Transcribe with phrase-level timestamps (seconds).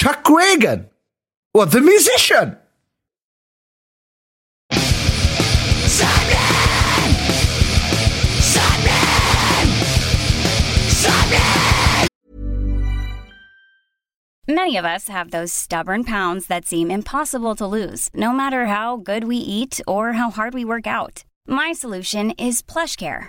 [0.00, 0.88] Chuck Ragan,
[1.52, 2.56] What, the musician?
[14.48, 18.96] Many of us have those stubborn pounds that seem impossible to lose, no matter how
[18.96, 21.24] good we eat or how hard we work out.
[21.46, 23.28] My solution is PlushCare.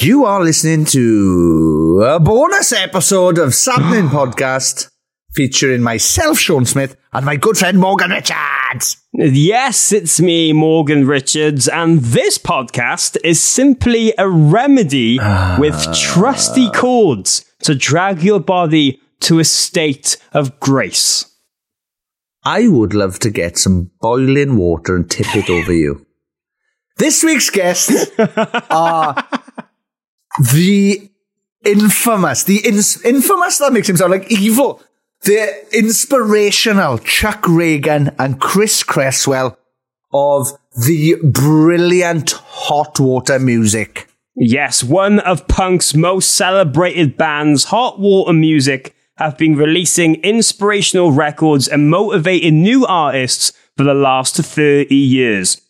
[0.00, 4.90] You are listening to a bonus episode of Sapnin Podcast
[5.32, 8.96] featuring myself, Sean Smith, and my good friend Morgan Richards.
[9.12, 15.18] Yes, it's me, Morgan Richards, and this podcast is simply a remedy
[15.58, 21.24] with trusty chords to drag your body to a state of grace.
[22.44, 26.04] I would love to get some boiling water and tip it over you.
[26.98, 29.24] This week's guests are
[30.52, 31.10] the
[31.64, 34.82] infamous, the ins- infamous, that makes him sound like evil,
[35.22, 39.58] the inspirational Chuck Ragan and Chris Cresswell
[40.12, 40.52] of
[40.86, 44.08] the brilliant hot water music.
[44.36, 51.66] Yes, one of punk's most celebrated bands, Hot Water Music, have been releasing inspirational records
[51.66, 55.60] and motivating new artists for the last 30 years.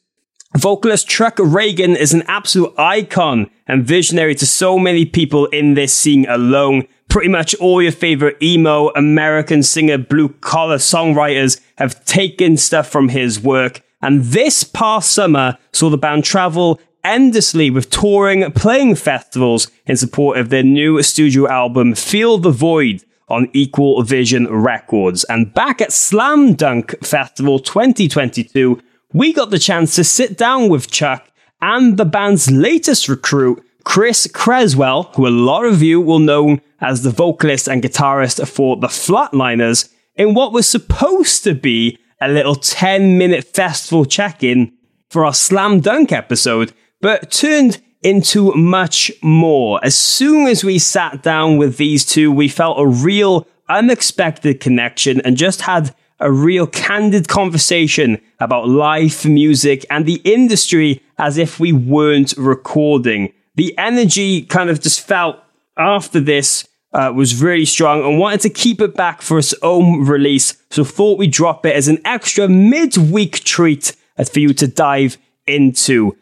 [0.57, 5.93] Vocalist Chuck Ragan is an absolute icon and visionary to so many people in this
[5.93, 6.89] scene alone.
[7.09, 13.11] Pretty much all your favorite emo, American singer, blue collar songwriters have taken stuff from
[13.11, 13.83] his work.
[14.01, 20.39] And this past summer saw the band travel endlessly with touring, playing festivals in support
[20.39, 25.25] of their new studio album, Feel the Void, on Equal Vision Records.
[25.25, 28.81] And back at Slam Dunk Festival 2022,
[29.13, 31.31] we got the chance to sit down with Chuck
[31.61, 37.03] and the band's latest recruit, Chris Cresswell, who a lot of you will know as
[37.03, 42.55] the vocalist and guitarist for the Flatliners, in what was supposed to be a little
[42.55, 44.73] 10 minute festival check in
[45.09, 49.81] for our Slam Dunk episode, but turned into much more.
[49.83, 55.21] As soon as we sat down with these two, we felt a real unexpected connection
[55.23, 61.61] and just had a real candid conversation about life, music, and the industry as if
[61.61, 63.33] we weren't recording.
[63.55, 65.37] The energy kind of just felt
[65.77, 70.05] after this uh, was really strong and wanted to keep it back for its own
[70.05, 73.95] release, so thought we'd drop it as an extra midweek treat
[74.33, 76.17] for you to dive into.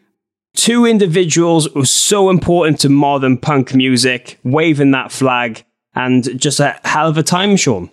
[0.55, 5.65] Two individuals were so important to modern punk music, waving that flag,
[5.95, 7.91] and just a hell of a time, Sean.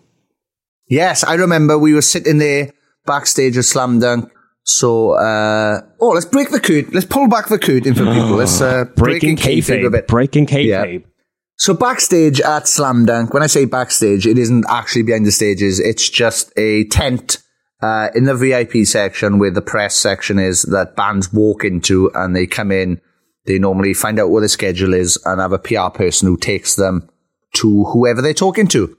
[0.93, 2.71] Yes, I remember we were sitting there
[3.07, 4.31] backstage at Slam Dunk.
[4.61, 6.91] So, uh, oh, let's break the curtain.
[6.93, 8.35] Let's pull back the curtain for people.
[8.35, 9.87] Let's uh, Breaking kayfabe.
[9.87, 10.07] a bit.
[10.07, 11.01] Breaking kayfabe.
[11.01, 11.07] Yeah.
[11.55, 15.79] So backstage at Slam Dunk, when I say backstage, it isn't actually behind the stages.
[15.79, 17.39] It's just a tent
[17.81, 22.35] uh, in the VIP section where the press section is that bands walk into and
[22.35, 23.01] they come in.
[23.45, 26.75] They normally find out what the schedule is and have a PR person who takes
[26.75, 27.09] them
[27.55, 28.95] to whoever they're talking to.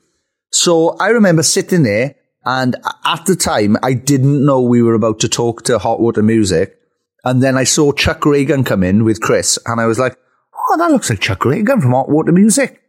[0.54, 2.14] So I remember sitting there
[2.44, 6.22] and at the time I didn't know we were about to talk to Hot Water
[6.22, 6.78] Music.
[7.24, 10.16] And then I saw Chuck Ragan come in with Chris and I was like,
[10.54, 12.80] oh, that looks like Chuck Ragan from Hot Water Music.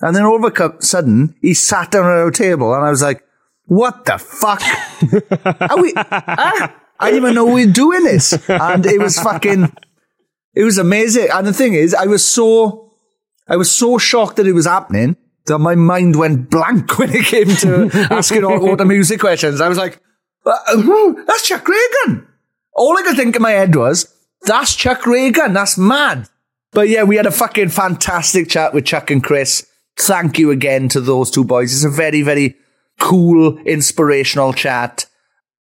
[0.00, 3.02] And then all of a sudden, he sat down at our table, and I was
[3.02, 3.22] like,
[3.66, 4.62] what the fuck?
[5.60, 8.32] Are we, ah, I didn't even know we were doing this.
[8.48, 9.70] And it was fucking,
[10.54, 11.28] it was amazing.
[11.30, 12.94] And the thing is, I was so,
[13.46, 17.24] I was so shocked that it was happening that my mind went blank when it
[17.26, 19.60] came to asking all the Music questions.
[19.60, 20.00] I was like,
[20.46, 20.52] uh,
[21.26, 22.26] that's Chuck Ragan.
[22.74, 25.54] All I could think in my head was, that's Chuck Ragan.
[25.54, 26.28] That's mad.
[26.72, 29.66] But yeah, we had a fucking fantastic chat with Chuck and Chris.
[29.98, 31.72] Thank you again to those two boys.
[31.74, 32.56] It's a very, very
[33.00, 35.06] cool, inspirational chat.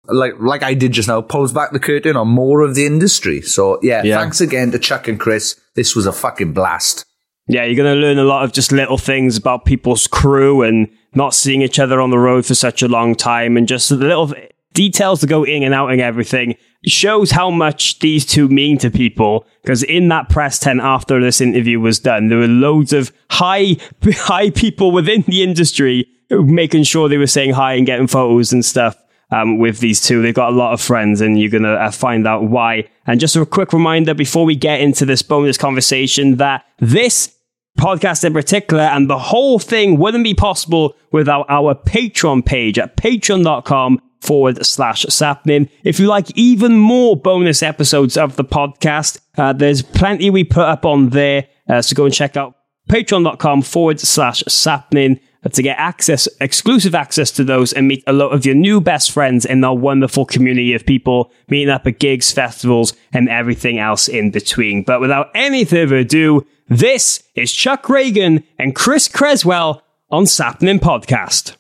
[0.07, 3.43] Like, like I did just now, pulls back the curtain on more of the industry.
[3.43, 4.19] So yeah, Yeah.
[4.19, 5.59] thanks again to Chuck and Chris.
[5.77, 7.05] This was a fucking blast.
[7.49, 10.89] Yeah, you're going to learn a lot of just little things about people's crew and
[11.15, 13.97] not seeing each other on the road for such a long time and just the
[13.97, 14.33] little
[14.75, 16.55] details that go in and out and everything
[16.87, 21.41] shows how much these two mean to people because in that press tent after this
[21.41, 27.09] interview was done there were loads of high high people within the industry making sure
[27.09, 28.97] they were saying hi and getting photos and stuff
[29.31, 30.23] um, with these two.
[30.23, 32.89] They've got a lot of friends, and you're going to uh, find out why.
[33.07, 37.35] And just a quick reminder before we get into this bonus conversation that this
[37.79, 42.97] podcast in particular and the whole thing wouldn't be possible without our Patreon page at
[42.97, 45.71] patreon.com forward slash sapnin.
[45.85, 50.65] If you like even more bonus episodes of the podcast, uh, there's plenty we put
[50.65, 51.47] up on there.
[51.69, 52.57] Uh, so go and check out
[52.91, 55.21] patreon.com forward slash sapnin
[55.53, 59.13] to get access, exclusive access to those and meet a lot of your new best
[59.13, 64.09] friends in our wonderful community of people meeting up at gigs, festivals, and everything else
[64.09, 64.83] in between.
[64.83, 71.57] But without any further ado, this is Chuck Ragan and Chris Cresswell on Sapnin Podcast.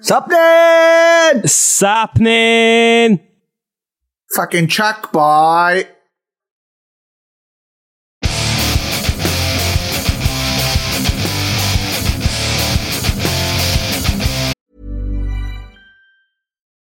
[0.00, 1.48] Sapnin!
[1.48, 3.20] Sapnin!
[4.36, 5.88] Fucking Chuck boy.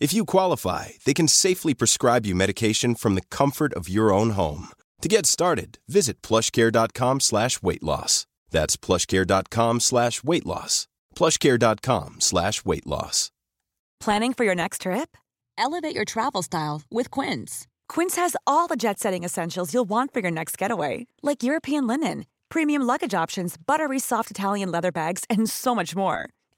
[0.00, 4.30] If you qualify, they can safely prescribe you medication from the comfort of your own
[4.30, 4.68] home.
[5.02, 8.26] To get started, visit plushcare.com slash weight loss.
[8.50, 10.88] That's plushcare.com slash weight loss.
[11.14, 13.30] plushcare.com slash weight loss.
[14.00, 15.18] Planning for your next trip?
[15.58, 17.66] Elevate your travel style with Quince.
[17.86, 21.86] Quince has all the jet setting essentials you'll want for your next getaway, like European
[21.86, 26.30] linen, premium luggage options, buttery soft Italian leather bags, and so much more.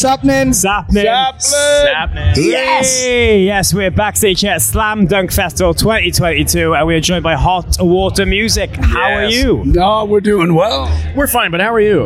[0.00, 0.54] Sapnin!
[0.54, 1.04] Sapnin!
[1.38, 2.32] Sapnin!
[2.34, 3.02] Yes!
[3.02, 7.34] Hey, yes, we're backstage here at Slam Dunk Festival 2022, and we are joined by
[7.34, 8.74] Hot Water Music.
[8.76, 9.62] How are you?
[9.66, 10.90] No, we're doing well.
[11.14, 12.04] We're fine, but how are you?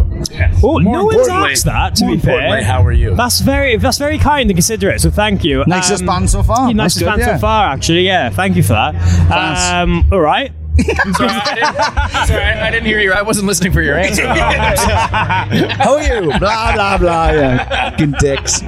[0.60, 1.94] Oh, no one's importantly- asked that.
[1.94, 3.14] To more be fair, importantly, how are you?
[3.14, 5.00] That's very, that's very kind and considerate.
[5.00, 5.62] So thank you.
[5.68, 6.66] Nicest Um, band so far.
[6.66, 8.06] yeah, Nicest That's band good, so far, actually.
[8.06, 8.96] Yeah, thank you for that.
[9.30, 10.50] Um, all right.
[10.76, 13.12] Sorry, I didn't, sorry, I didn't hear you.
[13.12, 14.26] I wasn't listening for your answer.
[14.28, 16.36] How are you?
[16.38, 17.30] Blah blah blah.
[17.30, 18.60] Yeah, fucking dicks.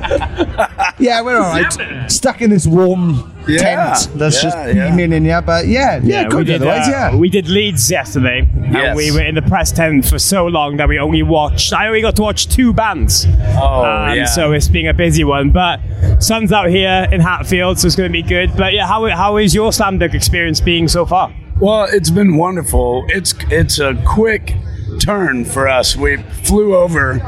[0.99, 2.11] Yeah, we're all right.
[2.11, 3.59] Stuck in this warm Yeah.
[3.95, 4.91] tent that's just Yeah, yeah.
[4.91, 6.57] beaming in here, but yeah, yeah, we good did.
[6.63, 6.87] otherwise.
[6.89, 7.17] uh, yeah.
[7.17, 8.75] we did Leeds yesterday, Yes.
[8.77, 11.73] and we were in the press tent for so long that we only watched.
[11.73, 13.27] I only got to watch two bands.
[13.61, 14.25] Oh, Um, yeah.
[14.27, 15.81] So it's being a busy one, but
[16.21, 18.57] sun's out here in Hatfield, so it's going to be good.
[18.57, 21.33] But yeah, how how is your slam dunk experience being so far?
[21.59, 23.07] Well, it's been wonderful.
[23.09, 24.55] It's it's a quick
[25.01, 25.97] turn for us.
[25.97, 27.19] We flew over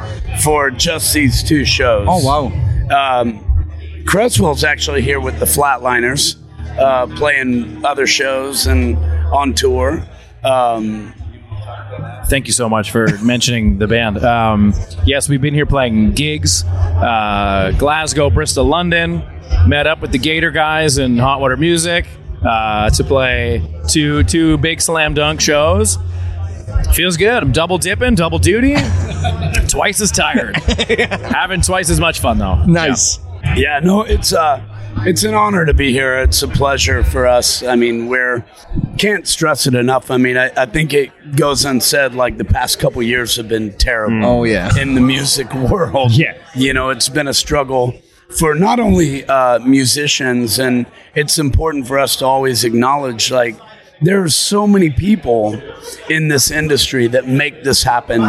[0.42, 2.06] for just these two shows.
[2.10, 3.20] Oh wow.
[3.20, 3.44] Um,
[4.06, 6.36] Cresswell's actually here with the Flatliners,
[6.78, 8.98] uh, playing other shows and
[9.32, 10.04] on tour.
[10.44, 11.14] Um,
[12.26, 14.22] Thank you so much for mentioning the band.
[14.22, 14.74] Um,
[15.06, 19.22] yes, we've been here playing gigs, uh, Glasgow, Bristol, London.
[19.66, 22.06] Met up with the Gator guys and Hot Water Music
[22.42, 25.98] uh, to play two two big slam dunk shows.
[26.94, 27.42] Feels good.
[27.42, 28.74] I'm double dipping, double duty,
[29.68, 30.56] twice as tired.
[30.56, 32.64] Having twice as much fun though.
[32.64, 33.18] Nice.
[33.56, 34.62] Yeah, no, it's uh
[35.06, 36.18] it's an honor to be here.
[36.18, 37.62] It's a pleasure for us.
[37.62, 38.44] I mean, we're
[38.98, 40.10] can't stress it enough.
[40.10, 42.14] I mean, I, I think it goes unsaid.
[42.14, 44.24] Like the past couple years have been terrible.
[44.26, 44.76] Oh, yeah.
[44.78, 46.12] in the music world.
[46.12, 46.36] Yeah.
[46.54, 47.94] you know, it's been a struggle
[48.36, 53.56] for not only uh, musicians, and it's important for us to always acknowledge like
[54.00, 55.60] there are so many people
[56.08, 58.20] in this industry that make this happen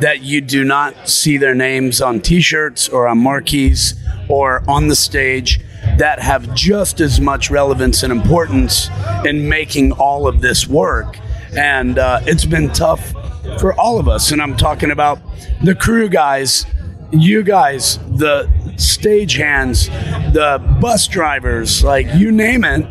[0.00, 3.94] that you do not see their names on t-shirts or on marquees
[4.28, 5.60] or on the stage
[5.98, 8.90] that have just as much relevance and importance
[9.24, 11.18] in making all of this work.
[11.56, 13.12] And uh, it's been tough
[13.58, 14.30] for all of us.
[14.32, 15.20] And i'm talking about
[15.62, 16.66] the crew guys
[17.12, 19.88] you guys the stage hands
[20.32, 22.86] the bus drivers like you name it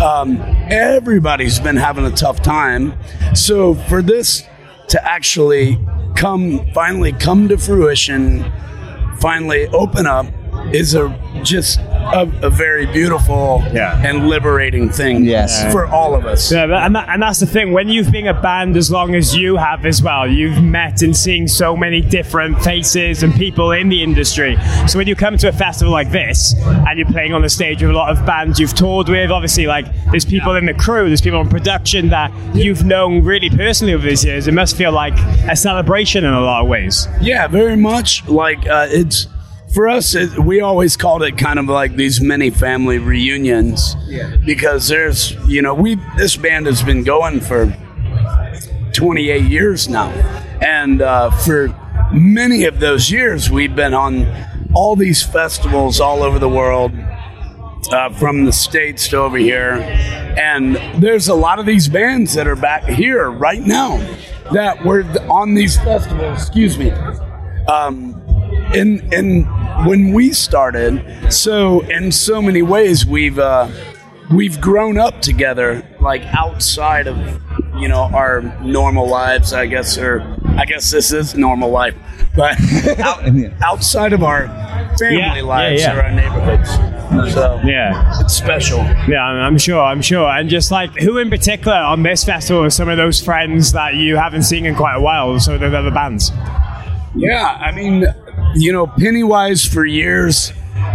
[0.00, 2.96] um, everybody's been having a tough time.
[3.34, 4.44] So for this
[4.88, 5.78] to actually
[6.14, 8.50] come, finally come to fruition,
[9.20, 10.26] finally open up,
[10.72, 11.08] is a
[11.42, 14.00] just a, a very beautiful Yeah.
[14.04, 15.70] and liberating thing Yes.
[15.72, 16.50] for all of us.
[16.52, 17.72] Yeah, and, that, and that's the thing.
[17.72, 21.16] When you've been a band as long as you have as well, you've met and
[21.16, 24.56] seen so many different faces and people in the industry.
[24.86, 27.82] So when you come to a festival like this and you're playing on the stage
[27.82, 31.06] with a lot of bands you've toured with, obviously, like there's people in the crew,
[31.08, 34.46] there's people in production that you've known really personally over these years.
[34.48, 35.14] It must feel like
[35.50, 37.06] a celebration in a lot of ways.
[37.20, 38.26] Yeah, very much.
[38.28, 39.26] Like uh, it's
[39.78, 40.16] for us.
[40.16, 43.94] It, we always called it kind of like these mini family reunions.
[44.08, 44.36] Yeah.
[44.44, 47.72] Because there's, you know, we this band has been going for
[48.92, 50.08] 28 years now,
[50.60, 51.68] and uh, for
[52.12, 54.26] many of those years, we've been on
[54.74, 56.90] all these festivals all over the world.
[57.92, 59.74] Uh, from the states to over here,
[60.36, 63.96] and there's a lot of these bands that are back here right now
[64.52, 66.42] that were on these festivals.
[66.42, 66.90] Excuse me,
[67.66, 68.17] um,
[68.74, 69.44] in in
[69.86, 71.32] when we started.
[71.32, 73.68] So in so many ways, we've uh,
[74.30, 77.16] we've grown up together, like outside of
[77.76, 79.52] you know our normal lives.
[79.52, 80.20] I guess, or
[80.56, 81.94] I guess this is normal life,
[82.36, 82.56] but
[83.00, 83.22] out,
[83.62, 84.48] outside of our
[84.98, 85.96] family Yeah, yeah, lives yeah.
[85.96, 86.70] or our neighborhoods.
[87.32, 88.20] So Yeah.
[88.20, 88.78] it's special.
[89.08, 90.28] Yeah, I'm I'm sure, I'm sure.
[90.28, 93.94] And just like, who in particular on this festival are some of those friends that
[93.94, 96.30] you haven't seen in quite a while, some of the other bands?
[97.14, 98.04] Yeah, I mean,
[98.54, 100.52] you know, Pennywise for years.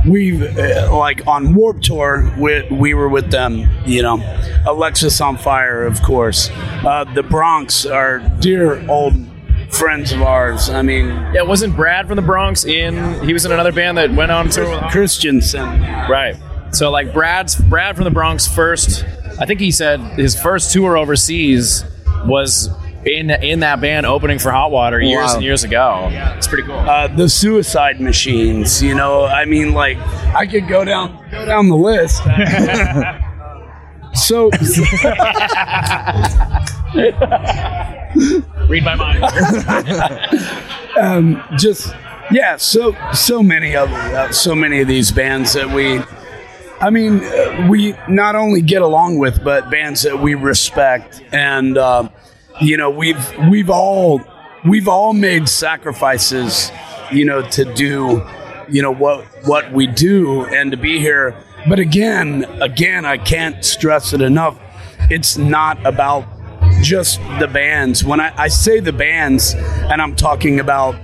[0.07, 3.69] We've uh, like on Warp Tour, we, we were with them.
[3.85, 4.17] You know,
[4.65, 6.49] Alexisonfire, of course.
[6.51, 9.13] Uh, the Bronx are dear old
[9.69, 10.69] friends of ours.
[10.69, 13.23] I mean, Yeah, wasn't Brad from the Bronx in?
[13.25, 14.69] He was in another band that went on tour.
[14.69, 15.81] with- Christensen.
[16.09, 16.35] Right.
[16.71, 19.05] So like Brad's Brad from the Bronx first.
[19.39, 21.83] I think he said his first tour overseas
[22.25, 22.69] was
[23.05, 25.35] in in that band opening for Hot Water years Wow.
[25.35, 26.07] and years ago.
[26.11, 26.35] Yeah.
[26.37, 26.75] It's pretty cool.
[26.77, 28.81] Uh, the Suicide Machines.
[28.81, 29.97] You know, I mean, like
[30.35, 32.23] I could go down go down the list.
[34.13, 34.49] so
[38.69, 39.23] Read my mind.
[41.01, 41.93] um, just
[42.31, 45.99] yeah, so so many of uh, so many of these bands that we,
[46.79, 51.77] I mean, uh, we not only get along with, but bands that we respect, and
[51.77, 52.07] uh,
[52.61, 54.21] you know, we've we've all
[54.65, 56.71] we've all made sacrifices,
[57.11, 58.25] you know, to do,
[58.69, 61.35] you know, what what we do and to be here.
[61.67, 64.59] But again, again, I can't stress it enough.
[65.09, 66.25] It's not about
[66.81, 68.03] just the bands.
[68.03, 70.95] When I, I say the bands, and I'm talking about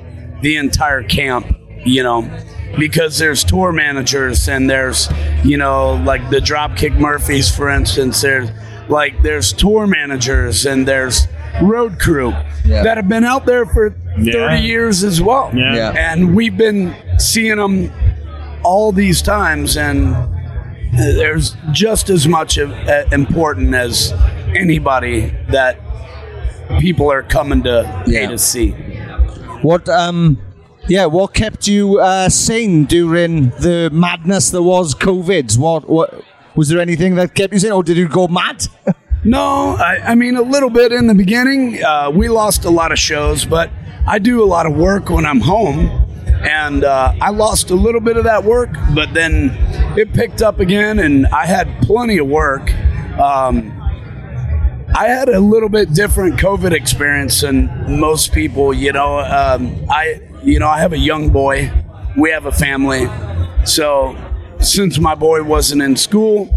[0.42, 2.30] the entire camp, you know,
[2.78, 5.10] because there's tour managers and there's,
[5.44, 8.50] you know, like the Dropkick Murphys, for instance, there's
[8.90, 11.28] like there's tour managers and there's
[11.62, 12.34] road crew
[12.66, 12.84] Yeah.
[12.84, 14.56] that have been out there for 30 Yeah.
[14.58, 15.52] years as well.
[15.54, 15.76] Yeah.
[15.76, 15.92] Yeah.
[16.14, 17.92] And we've been seeing them
[18.64, 20.16] all these times and
[20.94, 24.14] there's just as much of, uh, important as
[24.56, 25.78] anybody that
[26.80, 28.30] people are coming to pay Yeah.
[28.30, 28.72] to see.
[29.62, 30.38] What um
[30.88, 35.58] yeah, what kept you uh, sane during the madness that was COVID?
[35.58, 36.24] What what
[36.56, 38.68] was there anything that kept you sane, or did you go mad?
[39.24, 41.84] No, I, I mean a little bit in the beginning.
[41.84, 43.70] Uh, we lost a lot of shows, but
[44.08, 45.90] I do a lot of work when I'm home,
[46.42, 49.52] and uh, I lost a little bit of that work, but then
[49.98, 52.74] it picked up again, and I had plenty of work.
[53.20, 53.76] Um,
[54.96, 58.74] I had a little bit different COVID experience than most people.
[58.74, 61.70] You know, um, I you know I have a young boy.
[62.18, 63.08] We have a family,
[63.66, 64.18] so
[64.62, 66.50] since my boy wasn't in school,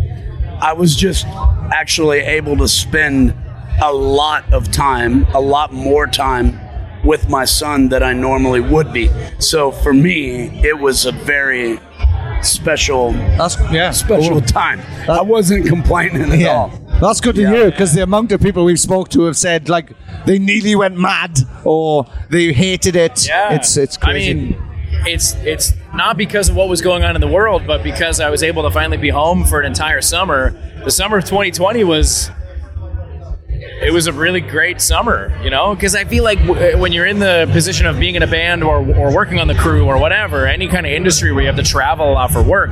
[0.62, 1.26] I was just
[1.75, 3.35] actually able to spend
[3.83, 6.61] a lot of time, a lot more time
[7.04, 9.11] with my son than I normally would be.
[9.40, 11.81] So for me, it was a very
[12.42, 13.90] special, That's yeah.
[13.90, 14.81] special time.
[15.09, 16.69] I wasn't complaining at all.
[17.00, 19.90] That's good to hear because the amount of people we've spoke to have said like
[20.26, 23.26] they nearly went mad or they hated it.
[23.26, 24.31] Yeah, It's it's crazy.
[24.31, 24.72] I mean,
[25.07, 28.31] it's it's not because of what was going on in the world, but because I
[28.31, 30.51] was able to finally be home for an entire summer.
[30.85, 32.31] The summer of 2020 was
[33.62, 36.92] it was a really great summer, you know, because I feel like w- uh, when
[36.92, 39.87] you're in the position of being in a band or, or working on the crew
[39.87, 42.71] or whatever, any kind of industry where you have to travel a lot for work,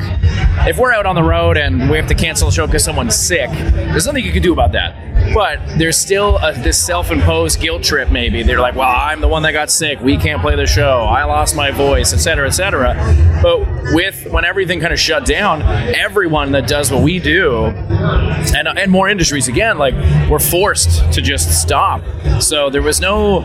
[0.67, 3.15] if we're out on the road and we have to cancel a show because someone's
[3.15, 4.95] sick, there's nothing you can do about that.
[5.35, 8.11] But there's still a, this self-imposed guilt trip.
[8.11, 10.01] Maybe they're like, "Well, I'm the one that got sick.
[10.01, 11.03] We can't play the show.
[11.03, 12.95] I lost my voice, etc., etc."
[13.43, 13.61] But
[13.95, 15.63] with when everything kind of shut down,
[15.95, 19.95] everyone that does what we do, and uh, and more industries again, like
[20.29, 20.80] we're forced
[21.13, 22.03] to just stop.
[22.41, 23.39] So there was no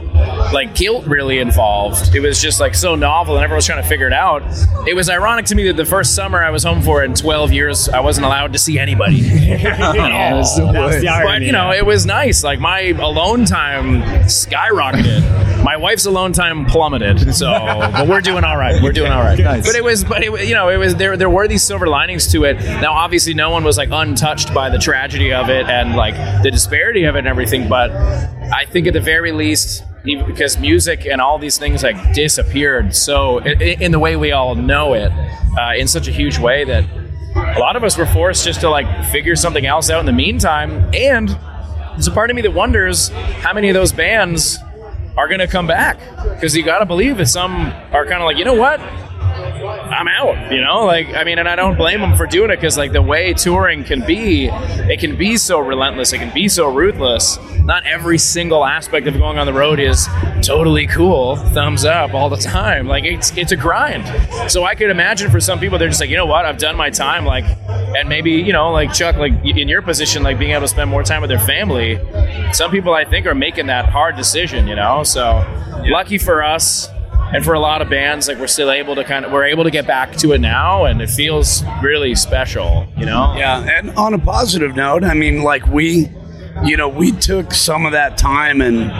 [0.54, 2.16] like guilt really involved.
[2.16, 4.44] It was just like so novel, and everyone was trying to figure it out.
[4.88, 7.52] It was ironic to me that the first summer I was home for in 12
[7.52, 9.16] years, I wasn't allowed to see anybody.
[9.66, 10.42] You know?
[10.42, 12.44] That's the but you know, it was nice.
[12.44, 15.64] Like my alone time skyrocketed.
[15.64, 17.34] My wife's alone time plummeted.
[17.34, 17.52] So,
[17.92, 18.82] but we're doing all right.
[18.82, 19.40] We're doing all right.
[19.40, 19.66] Nice.
[19.66, 21.18] But it was, but it, you know, it was there.
[21.18, 22.58] There were these silver linings to it.
[22.58, 26.52] Now, obviously, no one was like untouched by the tragedy of it and like the
[26.52, 27.68] disparity of it and everything.
[27.68, 29.84] But I think at the very least.
[30.08, 34.54] Even because music and all these things like disappeared so in the way we all
[34.54, 35.12] know it
[35.58, 36.86] uh, in such a huge way that
[37.36, 40.12] a lot of us were forced just to like figure something else out in the
[40.12, 40.72] meantime.
[40.94, 41.30] And
[41.94, 43.10] there's a part of me that wonders
[43.42, 44.60] how many of those bands
[45.18, 45.98] are going to come back
[46.36, 48.80] because you got to believe that some are kind of like, you know what?
[49.64, 50.86] I'm out, you know?
[50.86, 53.34] Like, I mean, and I don't blame them for doing it because, like, the way
[53.34, 57.40] touring can be, it can be so relentless, it can be so ruthless.
[57.64, 60.08] Not every single aspect of going on the road is
[60.42, 62.88] totally cool, thumbs up all the time.
[62.88, 64.06] Like, it's it's a grind.
[64.52, 66.46] So I could imagine for some people, they're just like, you know what?
[66.46, 70.22] I've done my time, like, and maybe, you know, like Chuck, like in your position,
[70.22, 72.00] like being able to spend more time with their family.
[72.54, 75.04] Some people, I think, are making that hard decision, you know?
[75.04, 75.44] So
[75.86, 76.90] lucky for us
[77.36, 79.64] and for a lot of bands like we're still able to kind of we're able
[79.64, 83.92] to get back to it now and it feels really special you know Yeah, and
[83.98, 86.10] on a positive note, I mean, like we,
[86.64, 88.92] you know, we took some of that time and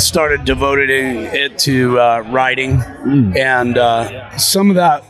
[0.00, 2.80] started devoting it to uh, writing,
[3.36, 5.04] and uh, some of that,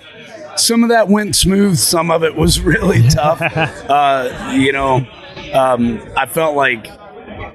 [0.57, 1.77] some of that went smooth.
[1.79, 3.41] Some of it was really tough.
[3.89, 5.07] uh, you know,
[5.53, 6.87] um, I felt like.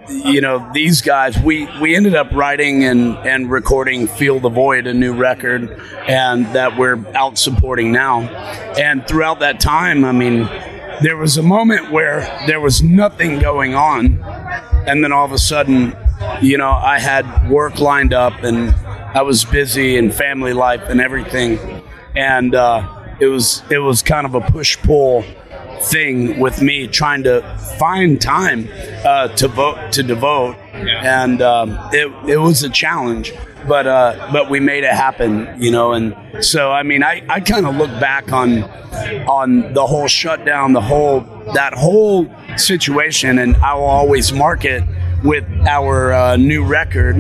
[0.10, 1.38] You know these guys.
[1.38, 6.46] We we ended up writing and and recording "Feel the Void," a new record, and
[6.48, 8.22] that we're out supporting now.
[8.78, 10.50] And throughout that time, I mean,
[11.02, 14.20] there was a moment where there was nothing going on
[14.88, 15.96] and then all of a sudden
[16.42, 18.74] you know i had work lined up and
[19.16, 21.60] i was busy and family life and everything
[22.16, 25.24] and uh, it was it was kind of a push pull
[25.82, 27.42] thing with me trying to
[27.80, 28.68] find time
[29.06, 30.56] uh, to vote to devote.
[30.74, 33.34] And um, it, it was a challenge
[33.68, 37.40] but uh, but we made it happen you know and so i mean i, I
[37.40, 38.64] kind of look back on
[39.28, 41.22] on the whole shutdown the whole
[41.54, 44.84] that whole situation and i will always mark it
[45.24, 47.16] with our uh, new record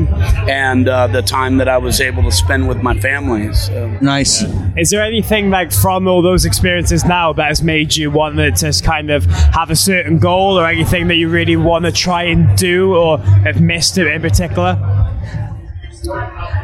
[0.47, 4.43] and uh, the time that i was able to spend with my family so nice.
[4.77, 8.51] Is there anything like from all those experiences now that has made you want to
[8.51, 12.23] just kind of have a certain goal or anything that you really want to try
[12.23, 14.77] and do or have missed it in particular?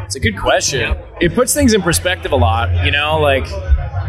[0.05, 0.95] It's a good question.
[1.19, 3.45] It puts things in perspective a lot, you know, like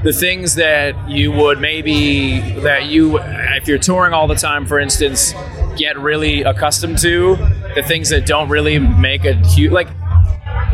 [0.05, 4.79] the things that you would maybe that you if you're touring all the time for
[4.79, 5.33] instance
[5.77, 7.37] get really accustomed to
[7.75, 9.88] the things that don't really make a huge like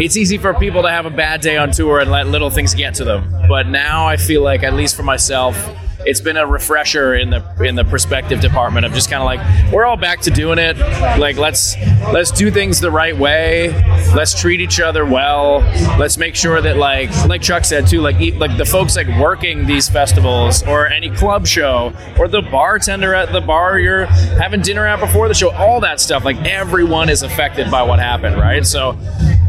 [0.01, 2.75] it's easy for people to have a bad day on tour and let little things
[2.75, 3.31] get to them.
[3.49, 5.57] But now i feel like at least for myself
[6.06, 9.72] it's been a refresher in the in the perspective department of just kind of like
[9.72, 10.78] we're all back to doing it.
[11.18, 11.76] Like let's
[12.12, 13.70] let's do things the right way.
[14.14, 15.58] Let's treat each other well.
[15.98, 19.66] Let's make sure that like like chuck said too like like the folks like working
[19.66, 24.86] these festivals or any club show or the bartender at the bar you're having dinner
[24.86, 28.66] at before the show all that stuff like everyone is affected by what happened right?
[28.66, 28.96] So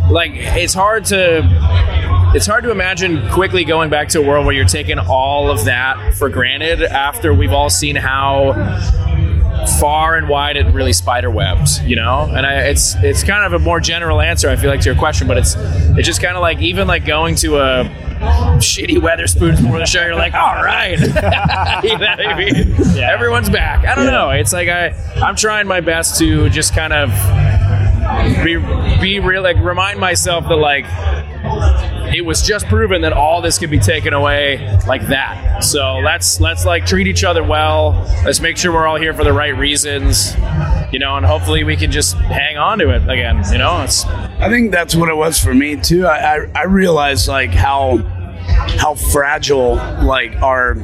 [0.09, 1.41] like it's hard to
[2.36, 5.65] it's hard to imagine quickly going back to a world where you're taking all of
[5.65, 8.54] that for granted after we've all seen how
[9.80, 12.21] far and wide it really spider webs, you know.
[12.21, 14.95] And I, it's it's kind of a more general answer I feel like to your
[14.97, 17.84] question, but it's it's just kind of like even like going to a
[18.58, 21.00] shitty weather Wetherspoons before the show, you're like, all right,
[21.84, 22.97] you know I mean?
[22.97, 23.86] Everyone's back.
[23.86, 24.30] I don't know.
[24.30, 27.10] It's like I I'm trying my best to just kind of
[28.43, 28.58] be
[29.02, 30.86] be real like remind myself that like
[32.13, 35.63] it was just proven that all this could be taken away like that.
[35.63, 37.91] So let's let's like treat each other well.
[38.26, 40.36] Let's make sure we're all here for the right reasons,
[40.91, 43.43] you know, and hopefully we can just hang on to it again.
[43.52, 46.06] You know, it's I think that's what it was for me too.
[46.06, 47.97] I, I, I realized like how
[48.78, 50.76] how fragile like our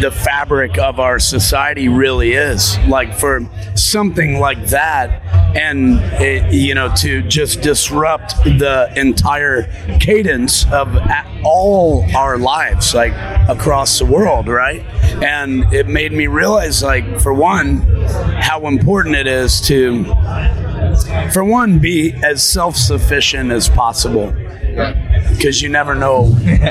[0.00, 2.78] the fabric of our society really is.
[2.86, 5.22] Like for something like that,
[5.56, 9.64] and it, you know, to just disrupt the entire
[9.98, 10.96] cadence of
[11.44, 13.12] all our lives, like
[13.48, 14.82] across the world, right?
[15.22, 17.78] And it made me realize, like, for one,
[18.40, 20.04] how important it is to,
[21.32, 24.34] for one, be as self sufficient as possible
[25.30, 26.26] because you never know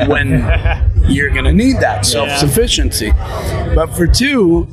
[0.08, 0.30] when
[1.08, 3.12] you're going to need that self sufficiency.
[3.76, 4.68] But for two,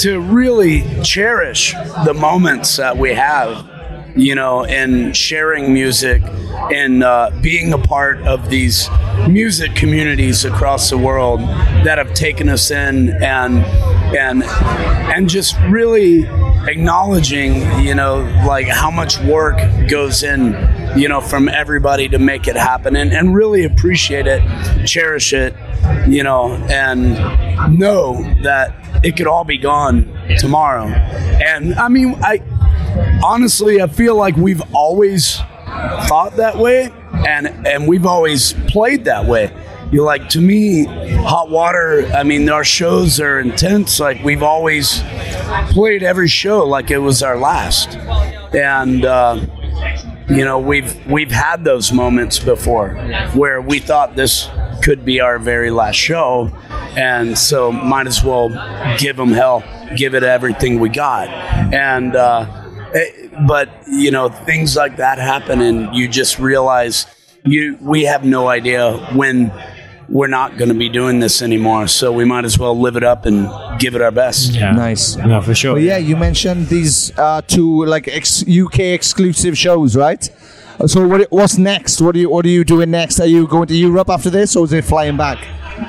[0.00, 3.68] to really cherish the moments that we have,
[4.16, 6.22] you know, in sharing music
[6.72, 8.88] and uh, being a part of these
[9.28, 11.40] music communities across the world
[11.84, 13.64] that have taken us in and
[14.16, 16.24] and and just really
[16.66, 19.58] acknowledging you know like how much work
[19.88, 20.52] goes in
[20.96, 24.42] you know from everybody to make it happen and, and really appreciate it
[24.86, 25.54] cherish it
[26.08, 27.14] you know and
[27.78, 28.74] know that
[29.04, 30.04] it could all be gone
[30.38, 30.86] tomorrow.
[30.86, 32.42] And i mean i
[33.24, 35.36] honestly i feel like we've always
[36.08, 36.90] thought that way
[37.26, 39.52] and and we've always played that way.
[39.90, 44.00] You like to me hot water i mean our shows are intense.
[44.00, 45.02] Like we've always
[45.70, 47.96] played every show like it was our last.
[48.54, 49.44] And uh,
[50.28, 52.94] you know we've we've had those moments before
[53.34, 54.48] where we thought this
[54.82, 56.50] could be our very last show
[56.96, 58.48] and so might as well
[58.98, 59.62] give them hell
[59.96, 61.28] give it everything we got.
[61.72, 62.46] And uh,
[62.94, 67.06] eh, but you know things like that happen and you just realize
[67.44, 69.52] you we have no idea when
[70.08, 73.04] we're not going to be doing this anymore so we might as well live it
[73.04, 74.72] up and give it our best Yeah.
[74.72, 75.16] Nice.
[75.16, 75.74] No, for sure.
[75.74, 80.22] Well, yeah, you mentioned these uh, two like ex- UK exclusive shows, right?
[80.86, 82.00] So what, what's next?
[82.00, 83.20] What are you What are you doing next?
[83.20, 85.38] Are you going to Europe after this, or is it flying back?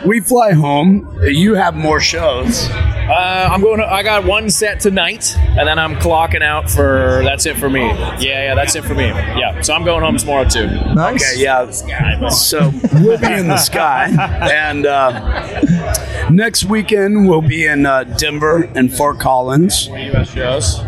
[0.06, 0.92] we fly home
[1.24, 2.70] you have more shows
[3.10, 3.80] Uh, I'm going.
[3.80, 7.22] To, I got one set tonight, and then I'm clocking out for.
[7.24, 7.82] That's it for me.
[7.82, 9.08] Yeah, yeah, that's it for me.
[9.08, 10.68] Yeah, so I'm going home tomorrow too.
[10.68, 11.34] Nice.
[11.34, 12.30] Okay, yeah.
[12.30, 14.10] So we'll be in the sky,
[14.52, 20.30] and uh, next weekend we'll be in uh, Denver and Fort Collins, U.S.
[20.32, 20.80] shows.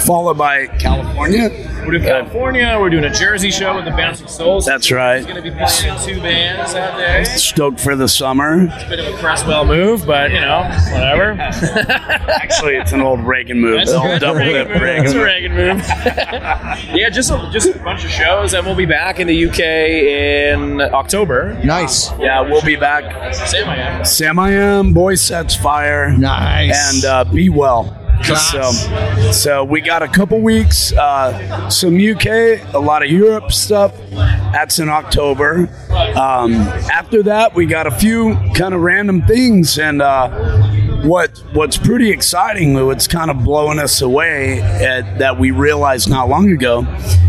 [0.00, 1.48] Followed by California.
[1.84, 2.76] We're doing California.
[2.80, 4.64] We're doing a Jersey show with the Bouncing Souls.
[4.64, 5.18] That's right.
[5.18, 7.24] It's going to be playing two bands that day.
[7.24, 8.64] Stoked for the summer.
[8.64, 11.32] It's a bit of a Cresswell move, but you know, whatever.
[11.40, 13.76] Actually, it's an old Ragan move.
[13.76, 14.82] That's the a old double Ragan move.
[14.82, 15.18] Ragan That's a.
[15.18, 16.96] Ragan move.
[16.96, 19.60] yeah, just a, just a bunch of shows, and we'll be back in the UK
[19.60, 21.54] in October.
[21.64, 22.10] Nice.
[22.18, 23.34] Yeah, we'll be back.
[23.34, 24.04] Sam, I am.
[24.04, 26.18] Sam I am, Boysetsfire.
[26.18, 26.94] Nice.
[26.94, 28.03] And uh, Be Well.
[28.22, 32.26] So, so we got a couple weeks, uh, some UK,
[32.74, 33.92] a lot of Europe stuff.
[34.10, 35.68] That's in October.
[36.16, 36.54] Um,
[36.92, 40.30] after that, we got a few kind of random things, and uh,
[41.02, 46.28] what what's pretty exciting, what's kind of blowing us away, uh, that we realized not
[46.28, 46.86] long ago,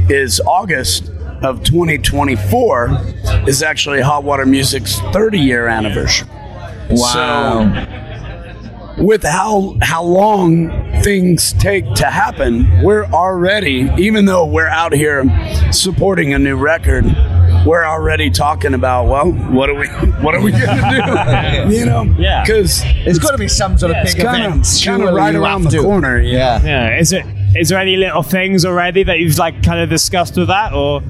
[0.10, 1.12] is August
[1.44, 2.98] of 2024
[3.48, 6.30] is actually Hot Water Music's 30 year anniversary.
[6.90, 8.04] Wow.
[8.98, 10.70] With how how long
[11.02, 15.24] things take to happen, we're already, even though we're out here
[15.72, 17.06] supporting a new record,
[17.66, 19.88] we're already talking about well, what are we
[20.24, 21.76] what are we gonna do?
[21.76, 22.44] you know, Yeah.
[22.44, 24.68] because it's got to be some sort of it's big kind event.
[24.78, 26.20] of kind of right around the corner.
[26.22, 26.62] Yeah.
[26.64, 26.98] Yeah.
[26.98, 27.26] Is it?
[27.56, 31.02] Is there any little things already that you've like kind of discussed with that, or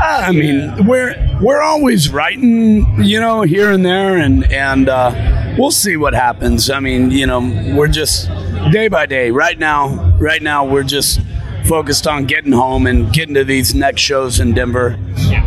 [0.00, 5.10] I mean, we're we're always writing, you know, here and there, and and uh,
[5.58, 6.70] we'll see what happens.
[6.70, 7.40] I mean, you know,
[7.76, 8.28] we're just
[8.72, 9.30] day by day.
[9.30, 11.20] Right now, right now, we're just
[11.66, 14.98] focused on getting home and getting to these next shows in Denver,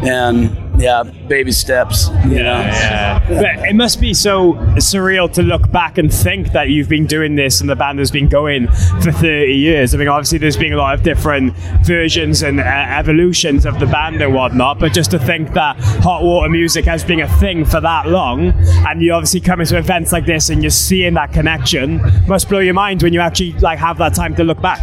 [0.02, 2.10] and yeah, baby steps.
[2.26, 6.90] You know, But it must be so surreal to look back and think that you've
[6.90, 8.68] been doing this and the band has been going
[9.02, 9.94] for 30 years.
[9.94, 13.86] I mean, obviously, there's been a lot of different versions and uh, evolutions of the
[13.86, 17.66] band and whatnot, but just to think that hot water music has been a thing
[17.66, 18.54] for that long,
[18.88, 22.60] and you obviously come into events like this and you're seeing that connection, must blow
[22.60, 24.80] your mind when you actually like have that time to look back.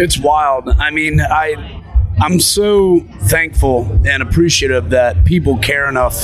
[0.00, 0.68] it's wild.
[0.78, 1.82] I mean, I
[2.20, 6.22] I'm so thankful and appreciative that people care enough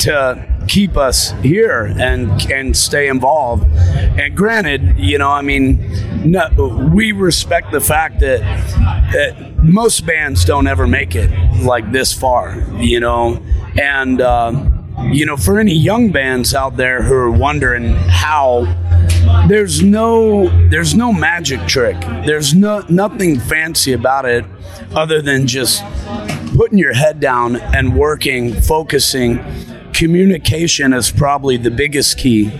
[0.00, 3.64] to keep us here and and stay involved.
[3.74, 8.40] And granted, you know, I mean, no, we respect the fact that
[9.12, 11.30] that most bands don't ever make it
[11.62, 13.42] like this far, you know,
[13.80, 14.20] and.
[14.20, 18.64] Uh, you know, for any young bands out there who are wondering how
[19.48, 21.98] there's no there's no magic trick.
[22.24, 24.44] There's no nothing fancy about it
[24.94, 25.82] other than just
[26.56, 29.40] putting your head down and working, focusing.
[29.92, 32.50] Communication is probably the biggest key,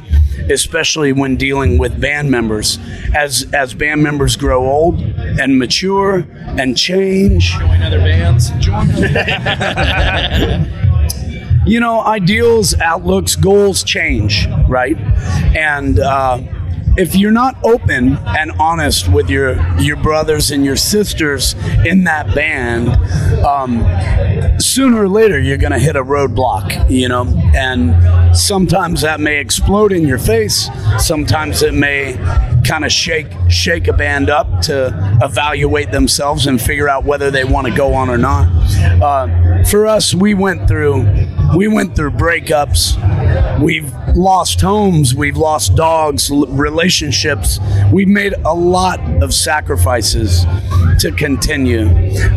[0.51, 2.79] especially when dealing with band members.
[3.15, 6.27] As as band members grow old and mature
[6.59, 8.51] and change, Join other bands.
[11.71, 14.97] you know, ideals, outlooks, goals change, right?
[15.57, 16.41] And uh,
[16.97, 21.55] if you're not open and honest with your your brothers and your sisters
[21.87, 22.89] in that band,
[23.45, 23.87] um,
[24.61, 27.25] sooner or later you're going to hit a roadblock, you know.
[27.55, 30.69] And sometimes that may explode in your face.
[30.99, 32.15] Sometimes it may
[32.67, 37.45] kind of shake shake a band up to evaluate themselves and figure out whether they
[37.45, 38.49] want to go on or not.
[39.01, 41.05] Uh, for us, we went through
[41.57, 42.97] we went through breakups.
[43.61, 45.15] We've lost homes.
[45.15, 47.59] We've lost dogs, relationships.
[47.93, 50.45] We've made a lot of sacrifices
[51.01, 51.89] to continue.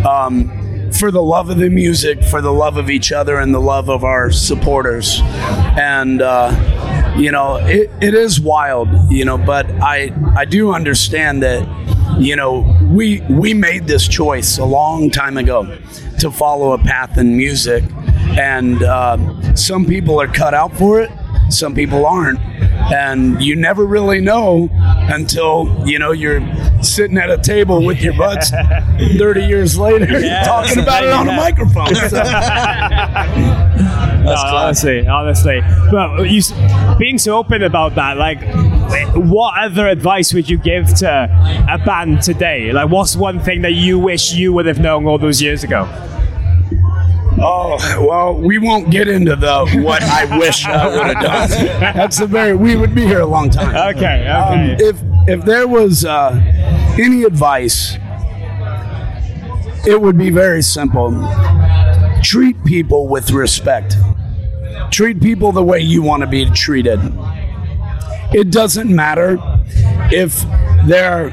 [0.05, 0.59] Um,
[0.93, 3.89] for the love of the music, for the love of each other, and the love
[3.89, 5.19] of our supporters.
[5.23, 11.41] And, uh, you know, it, it is wild, you know, but I, I do understand
[11.41, 11.67] that,
[12.19, 15.77] you know, we, we made this choice a long time ago
[16.19, 17.83] to follow a path in music.
[18.39, 21.11] And uh, some people are cut out for it,
[21.49, 22.39] some people aren't.
[22.93, 26.41] And you never really know until, you know, you're
[26.83, 28.49] sitting at a table with your buds
[29.17, 30.47] 30 years later Yes.
[30.73, 31.93] talking about it on a microphone.
[32.09, 32.23] So-
[34.23, 35.61] No, honestly, honestly.
[35.91, 36.41] But you
[36.97, 38.39] being so open about that, like,
[39.15, 41.07] what other advice would you give to
[41.69, 42.71] a band today?
[42.71, 45.83] Like, what's one thing that you wish you would have known all those years ago?
[47.43, 51.49] Oh well, we won't get into the what I wish I would have done.
[51.95, 53.75] That's a very we would be here a long time.
[53.95, 54.27] Okay, okay.
[54.27, 56.31] Um, if if there was uh,
[56.99, 57.97] any advice,
[59.85, 61.11] it would be very simple.
[62.23, 63.97] Treat people with respect.
[64.91, 66.99] Treat people the way you want to be treated.
[68.33, 69.37] It doesn't matter
[70.11, 70.43] if
[70.87, 71.31] they're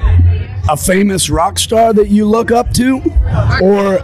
[0.69, 3.01] a famous rock star that you look up to
[3.63, 3.99] or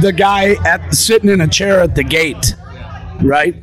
[0.00, 2.54] the guy at sitting in a chair at the gate,
[3.20, 3.54] right?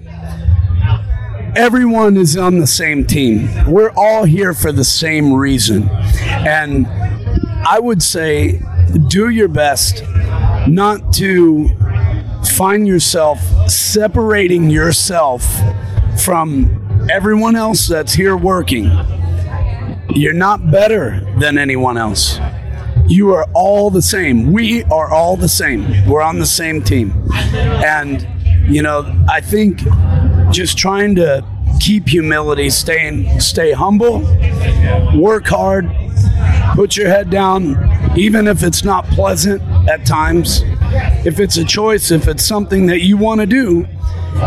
[1.56, 3.50] Everyone is on the same team.
[3.66, 5.90] We're all here for the same reason.
[5.90, 6.86] And
[7.68, 8.62] I would say
[9.08, 10.04] do your best
[10.68, 11.70] not to
[12.56, 15.46] find yourself separating yourself
[16.24, 18.92] from everyone else that's here working.
[20.10, 22.40] You're not better than anyone else.
[23.08, 24.52] You are all the same.
[24.52, 26.08] We are all the same.
[26.08, 27.14] We're on the same team.
[27.54, 28.28] And,
[28.68, 29.82] you know, I think
[30.52, 31.46] just trying to
[31.80, 34.22] keep humility, staying, stay humble,
[35.16, 35.90] work hard,
[36.74, 37.78] put your head down,
[38.18, 40.62] even if it's not pleasant at times.
[41.26, 43.88] If it's a choice, if it's something that you want to do,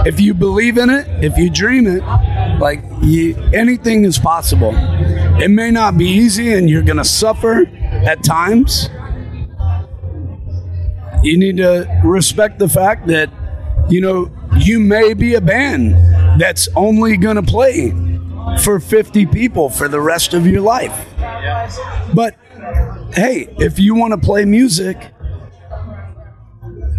[0.04, 2.02] if you believe in it, if you dream it,
[2.58, 4.72] like you, anything is possible.
[5.40, 7.64] It may not be easy and you're going to suffer
[8.06, 8.88] at times.
[11.22, 13.30] You need to respect the fact that,
[13.88, 15.94] you know, you may be a band
[16.40, 17.92] that's only going to play
[18.62, 21.06] for 50 people for the rest of your life.
[22.14, 22.36] But
[23.14, 24.96] hey, if you want to play music,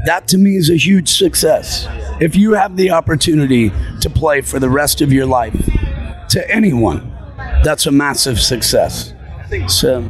[0.05, 1.87] that to me is a huge success.
[2.19, 5.55] If you have the opportunity to play for the rest of your life
[6.29, 7.13] to anyone,
[7.63, 9.13] that's a massive success.
[9.67, 10.09] So,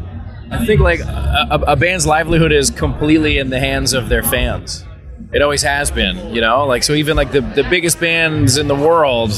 [0.51, 4.83] I think like a, a- band's livelihood is completely in the hands of their fans.
[5.31, 6.65] It always has been, you know.
[6.65, 9.31] Like so, even like the, the biggest bands in the world,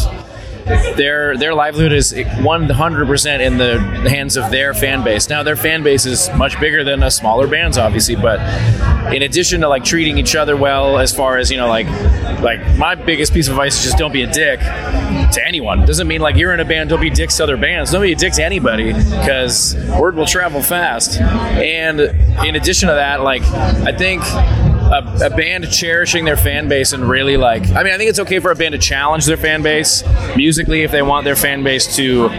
[0.95, 3.77] their their livelihood is 100 percent in the
[4.09, 5.27] hands of their fan base.
[5.29, 8.15] Now, their fan base is much bigger than a smaller bands, obviously.
[8.15, 8.39] But
[9.13, 11.87] in addition to like treating each other well, as far as you know, like
[12.39, 14.61] like my biggest piece of advice is just don't be a dick
[15.33, 15.85] to anyone.
[15.85, 17.91] Doesn't mean like you're in a band, don't be dicks to other bands.
[17.91, 21.19] Don't be a dick to anybody because word will travel fast.
[21.19, 24.21] And in addition to that, like I think
[24.91, 27.63] a, a band cherishing their fan base and really like.
[27.71, 30.03] I mean, I think it's okay for a band to challenge their fan base
[30.35, 32.29] musically if they want their fan base to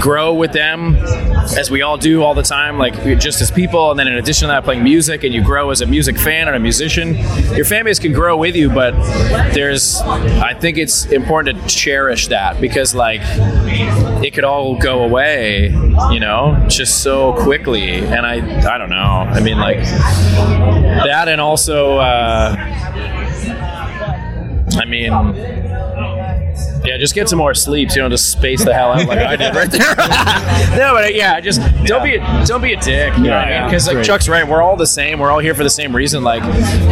[0.00, 0.96] grow with them,
[1.56, 3.90] as we all do all the time, like just as people.
[3.90, 6.48] And then in addition to that, playing music and you grow as a music fan
[6.48, 7.14] and a musician,
[7.54, 8.68] your fan base can grow with you.
[8.68, 8.92] But
[9.54, 13.20] there's, I think it's important to cherish that because like
[14.22, 15.68] it could all go away,
[16.10, 18.00] you know, just so quickly.
[18.00, 18.96] And I, I don't know.
[18.96, 22.56] I mean, like that, and also, uh,
[24.80, 25.61] I mean.
[26.84, 27.90] Yeah, just get some more sleep.
[27.90, 29.80] So you don't just space the hell out like I did right there.
[30.76, 33.16] no, but uh, yeah, just don't be a, don't be a dick.
[33.16, 33.64] You know what I mean?
[33.68, 34.06] Because like Great.
[34.06, 35.18] Chuck's right, we're all the same.
[35.20, 36.24] We're all here for the same reason.
[36.24, 36.42] Like,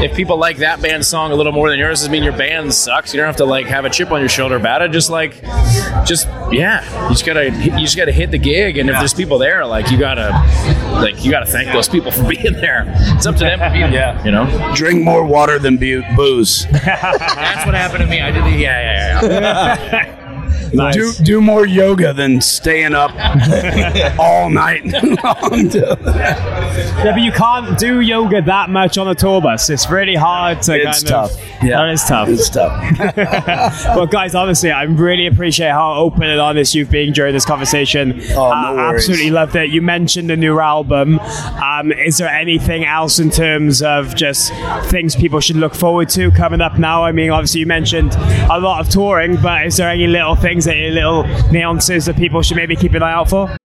[0.03, 2.73] if people like that band's song a little more than yours, doesn't mean your band
[2.73, 3.13] sucks.
[3.13, 4.93] You don't have to like have a chip on your shoulder about it.
[4.93, 5.41] Just like,
[6.07, 9.39] just yeah, you just gotta you just gotta hit the gig, and if there's people
[9.39, 10.31] there, like you gotta
[10.95, 12.85] like you gotta thank those people for being there.
[13.17, 13.91] It's up to them to be there.
[13.93, 14.73] Yeah, you know.
[14.75, 16.67] Drink more water than bu- booze.
[16.71, 18.21] That's what happened to me.
[18.21, 19.80] I did the yeah yeah yeah.
[19.81, 20.17] Yeah.
[20.73, 20.95] Nice.
[21.19, 23.11] Do do more yoga than staying up
[24.19, 25.71] all night long.
[27.01, 29.71] Yeah, but you can't do yoga that much on a tour bus.
[29.71, 31.33] It's really hard to It's kind tough.
[31.33, 31.65] of.
[31.65, 31.79] Yeah.
[31.79, 32.29] That is tough.
[32.29, 33.85] It's tough.
[33.97, 38.21] well, guys, honestly, I really appreciate how open and honest you've been during this conversation.
[38.31, 39.03] Oh, no I worries.
[39.09, 39.71] absolutely loved it.
[39.71, 41.19] You mentioned the new album.
[41.21, 44.53] Um, is there anything else in terms of just
[44.91, 47.03] things people should look forward to coming up now?
[47.03, 48.13] I mean, obviously, you mentioned
[48.51, 52.43] a lot of touring, but is there any little things, any little nuances that people
[52.43, 53.57] should maybe keep an eye out for?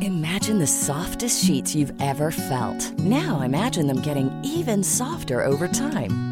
[0.00, 2.92] Imagine the softest sheets you've ever felt.
[2.98, 6.31] Now imagine them getting even softer over time.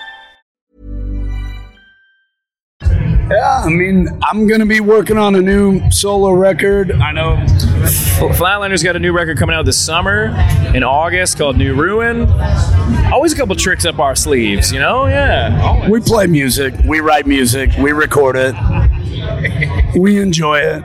[3.31, 6.91] Yeah, I mean, I'm gonna be working on a new solo record.
[6.91, 7.37] I know.
[8.35, 10.25] Flatliners got a new record coming out this summer
[10.75, 12.29] in August called New Ruin.
[13.11, 15.07] Always a couple tricks up our sleeves, you know?
[15.07, 15.89] Yeah.
[15.89, 18.53] We play music, we write music, we record it,
[19.97, 20.83] we enjoy it.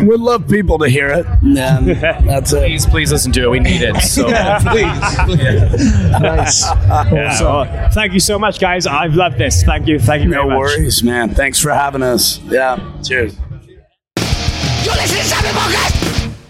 [0.00, 1.26] We'd love people to hear it.
[1.26, 1.86] Um, and
[2.28, 2.58] that's it.
[2.60, 3.50] Please, please listen to it.
[3.50, 3.96] We need it.
[4.02, 6.62] So nice.
[7.12, 8.86] Yeah, well, thank you so much, guys.
[8.86, 9.62] I've loved this.
[9.62, 9.98] Thank you.
[9.98, 10.58] Thank you very No much.
[10.58, 11.34] worries, man.
[11.34, 12.38] Thanks for having us.
[12.40, 12.78] Yeah.
[13.02, 13.36] Cheers.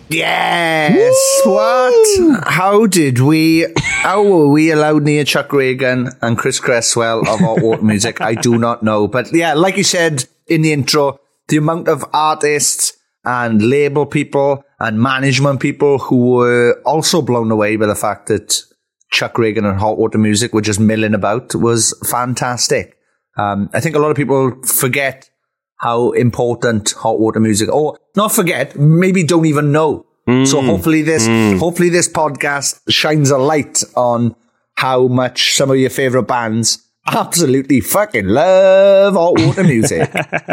[0.08, 1.40] Yes.
[1.46, 2.44] What?
[2.46, 3.66] How did we?
[3.78, 8.20] How were we allowed near Chuck Ragan and Chris Cresswell of Hot Water Music?
[8.20, 9.08] I do not know.
[9.08, 11.18] But yeah, like you said in the intro,
[11.48, 17.76] the amount of artists and label people and management people who were also blown away
[17.76, 18.62] by the fact that
[19.10, 22.96] Chuck Ragan and Hot Water Music were just milling about was fantastic.
[23.36, 25.30] Um, I think a lot of people forget
[25.76, 30.06] how important hot water music, or not forget, maybe don't even know.
[30.44, 31.26] So hopefully this,
[31.58, 34.36] hopefully this podcast shines a light on
[34.76, 40.08] how much some of your favorite bands absolutely fucking love hot water music.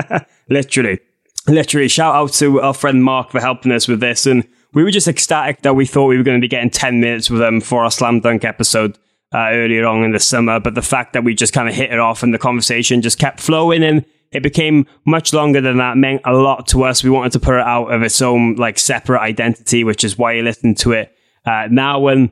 [0.49, 0.99] Literally.
[1.49, 1.87] Literally.
[1.87, 4.27] Shout out to our friend Mark for helping us with this.
[4.27, 6.99] And we were just ecstatic that we thought we were going to be getting 10
[6.99, 8.97] minutes with them for our Slam Dunk episode
[9.33, 10.59] uh, earlier on in the summer.
[10.59, 13.17] But the fact that we just kind of hit it off and the conversation just
[13.17, 17.03] kept flowing and it became much longer than that meant a lot to us.
[17.03, 20.33] We wanted to put it out of its own like separate identity, which is why
[20.33, 21.15] you listen to it
[21.45, 21.99] uh, now.
[21.99, 22.31] When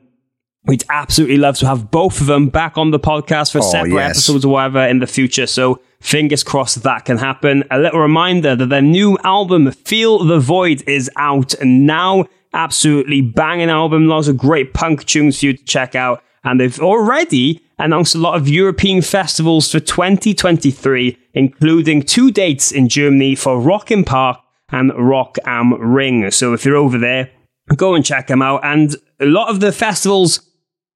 [0.68, 3.94] we'd absolutely love to have both of them back on the podcast for Oh, separate
[3.94, 4.10] yes.
[4.10, 5.46] episodes or whatever in the future.
[5.46, 7.64] So fingers crossed that can happen.
[7.70, 12.26] A little reminder that their new album, Feel the Void, is out and now.
[12.54, 14.06] Absolutely banging album.
[14.06, 16.22] Lots of great punk tunes for you to check out.
[16.44, 22.88] And they've already announced a lot of European festivals for 2023, including two dates in
[22.88, 24.38] Germany for Rock im Park
[24.70, 26.30] and Rock am Ring.
[26.30, 27.30] So if you're over there,
[27.76, 28.60] go and check them out.
[28.64, 30.40] And a lot of the festivals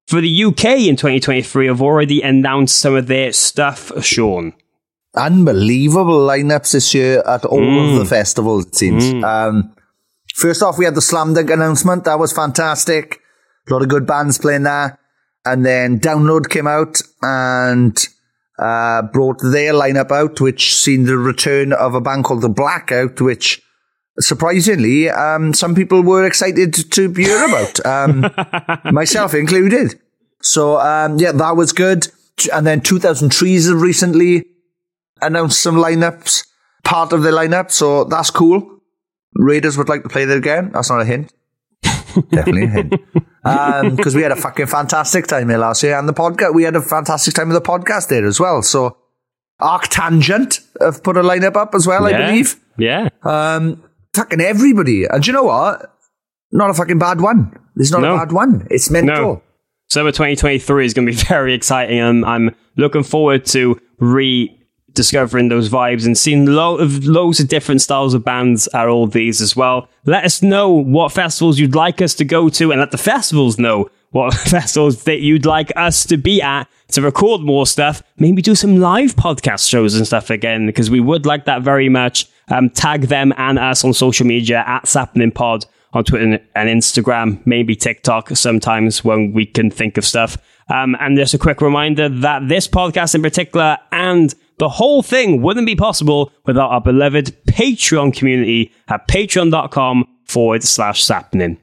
[0.07, 4.53] for the UK in 2023 have already announced some of their stuff, Sean.
[5.15, 7.93] Unbelievable lineups this year at all Mm.
[7.93, 9.03] of the festivals, it seems.
[9.13, 9.23] Mm.
[9.23, 9.71] Um,
[10.35, 12.03] first off, we had the Slam Dunk announcement.
[12.05, 13.19] That was fantastic.
[13.69, 14.99] A lot of good bands playing there.
[15.45, 17.95] And then Download came out and
[18.59, 23.19] uh, brought their lineup out, which seen the return of a band called The Blackout,
[23.21, 23.61] which
[24.19, 28.29] surprisingly, um, some people were excited to hear about, um,
[28.93, 29.99] myself included.
[30.41, 32.07] So, um, yeah, that was good.
[32.51, 34.45] And then 2000 Trees have recently
[35.21, 36.45] announced some lineups,
[36.83, 37.71] part of their lineup.
[37.71, 38.79] So that's cool.
[39.35, 40.71] Raiders would like to play there again.
[40.73, 41.33] That's not a hint.
[42.29, 42.93] Definitely a hint.
[43.43, 45.99] Because we had a fucking fantastic time here last year.
[45.99, 48.61] And the podcast, we had a fantastic time with the podcast there as well.
[48.61, 48.95] So
[49.59, 52.55] Arctangent have put a lineup up as well, I believe.
[52.77, 53.09] Yeah.
[53.23, 53.83] Um,
[54.13, 55.05] fucking everybody.
[55.05, 55.95] And you know what?
[56.51, 57.57] Not a fucking bad one.
[57.75, 58.15] There's not No.
[58.15, 58.67] a bad one.
[58.69, 59.15] It's mental.
[59.15, 59.41] No.
[59.89, 61.99] Summer 2023 is going to be very exciting.
[61.99, 67.81] and I'm looking forward to rediscovering those vibes and seeing lo- of loads of different
[67.81, 69.87] styles of bands at all these as well.
[70.05, 73.57] Let us know what festivals you'd like us to go to and let the festivals
[73.57, 78.03] know what festivals that you'd like us to be at to record more stuff.
[78.17, 81.89] Maybe do some live podcast shows and stuff again because we would like that very
[81.89, 82.27] much.
[82.49, 87.45] Um, tag them and us on social media at Sappening Pod on Twitter and Instagram,
[87.45, 90.37] maybe TikTok sometimes when we can think of stuff.
[90.69, 95.41] Um, and just a quick reminder that this podcast in particular and the whole thing
[95.41, 101.59] wouldn't be possible without our beloved Patreon community at patreon.com forward slash sappening.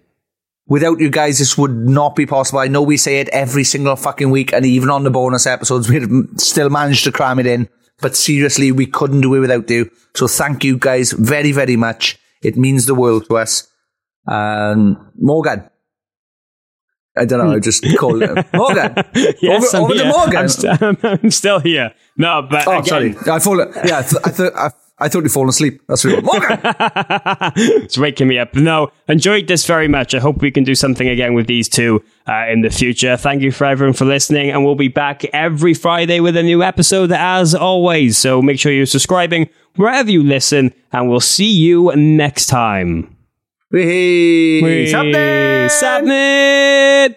[0.66, 2.61] Without you guys, this would not be possible.
[2.61, 5.89] I know we say it every single fucking week, and even on the bonus episodes,
[5.89, 7.68] we'd still managed to cram it in.
[8.01, 9.90] But seriously, we couldn't do it without you.
[10.14, 12.18] So thank you guys very, very much.
[12.42, 13.68] It means the world to us.
[14.26, 15.68] Um, Morgan.
[17.16, 17.55] I don't know.
[17.55, 18.94] I just called him Morgan.
[19.42, 20.05] yes, over over to.
[20.07, 20.36] Morgan.
[20.36, 21.92] I'm, st- I'm still here.
[22.16, 23.16] No, but oh, again, sorry.
[23.30, 23.59] I fall.
[23.59, 24.70] Yeah, I, th- I thought I,
[25.01, 25.80] I thought you'd fallen asleep.
[25.88, 26.24] That's what it.
[26.24, 26.61] Morgan.
[27.82, 28.55] it's waking me up.
[28.55, 30.14] No, enjoyed this very much.
[30.14, 33.16] I hope we can do something again with these two uh, in the future.
[33.16, 36.62] Thank you for everyone for listening, and we'll be back every Friday with a new
[36.62, 38.18] episode as always.
[38.18, 43.16] So make sure you're subscribing wherever you listen, and we'll see you next time.
[43.70, 44.61] Wee.
[44.62, 44.86] Wee.
[44.90, 45.70] Sapnin.
[45.70, 47.16] Sapnin.